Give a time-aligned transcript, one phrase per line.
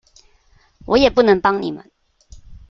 [0.87, 1.91] 我也不能幫你們